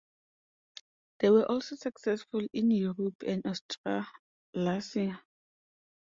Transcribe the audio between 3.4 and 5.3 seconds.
Australasia.